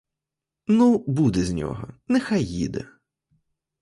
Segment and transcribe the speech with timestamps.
[0.67, 2.87] Ну, буде з нього, нехай їде.